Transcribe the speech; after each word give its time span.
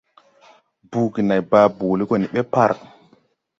Buugi 0.89 1.21
nãy 1.27 1.41
baa 1.51 1.67
boole 1.77 2.03
go 2.09 2.15
ni 2.19 2.27
ɓe 2.33 2.41
par. 2.53 2.71